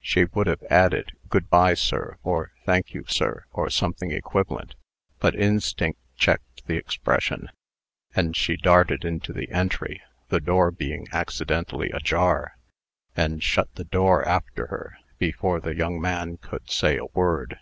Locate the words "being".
10.72-11.06